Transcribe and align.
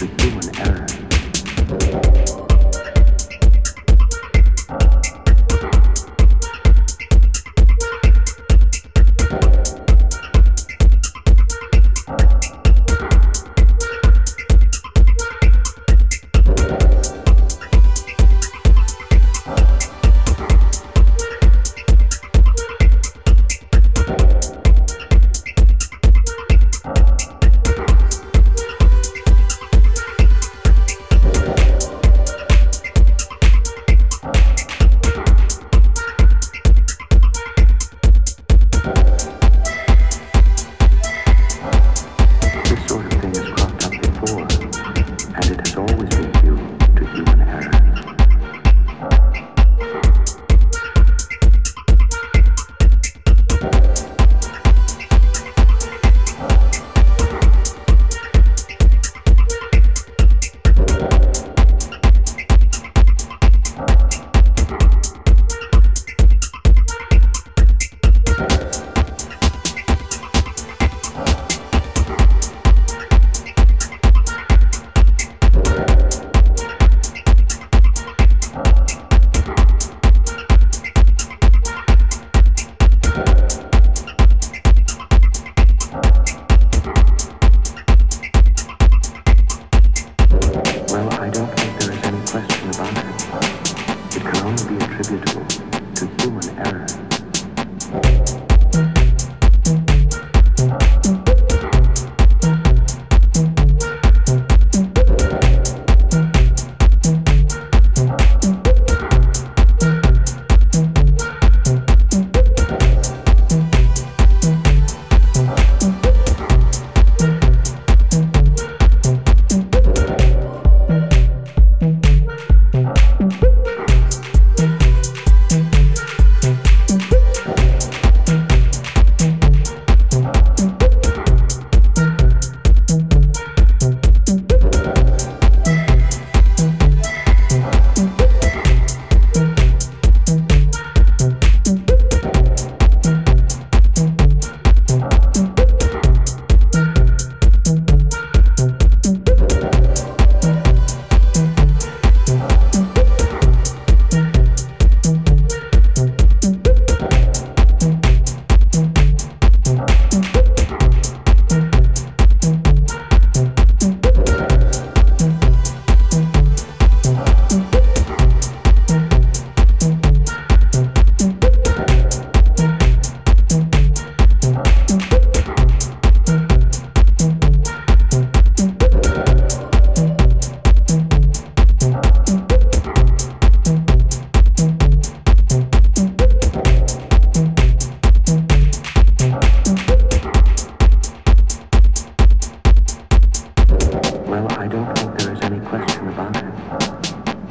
to 0.00 0.06
human 0.06 0.48
error. 0.60 1.99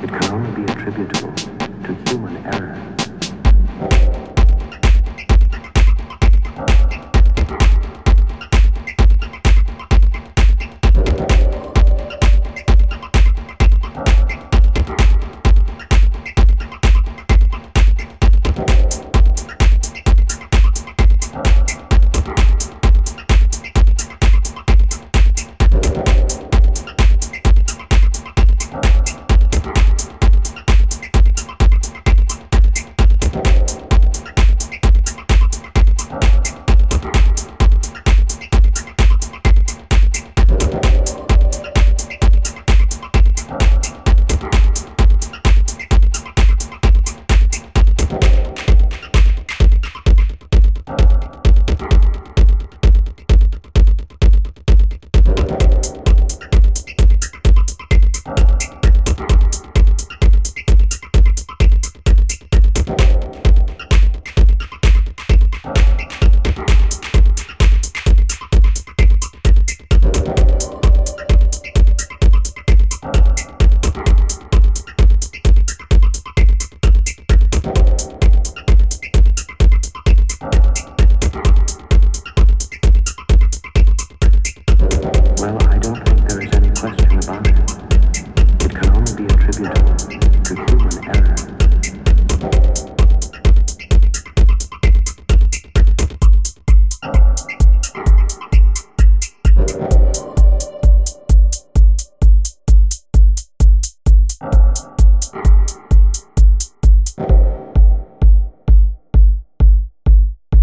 Can 0.09 0.31
only 0.33 0.63
be 0.63 0.71
attributable 0.71 1.33
to 1.83 1.93
human 2.09 2.37
error. 2.47 4.18